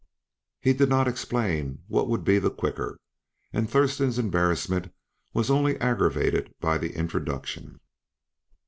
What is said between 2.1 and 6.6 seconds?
be the quicker, and Thurston's embarrassment was only aggravated